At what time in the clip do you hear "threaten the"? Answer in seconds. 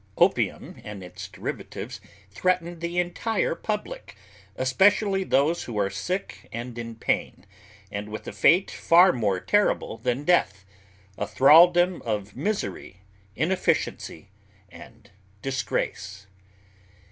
2.31-2.97